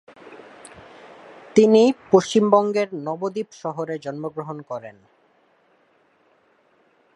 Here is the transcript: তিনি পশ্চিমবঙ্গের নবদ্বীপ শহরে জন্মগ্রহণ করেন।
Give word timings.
তিনি 1.55 1.83
পশ্চিমবঙ্গের 2.11 2.89
নবদ্বীপ 3.07 3.49
শহরে 3.53 3.95
জন্মগ্রহণ 3.97 4.57
করেন। 4.61 4.97